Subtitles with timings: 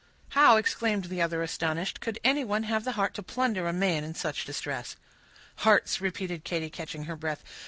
[0.29, 4.15] "How!" exclaimed the other, astonished, "could anyone have the heart to plunder a man in
[4.15, 4.95] such distress?"
[5.57, 7.43] "Hearts," repeated Katy, catching her breath.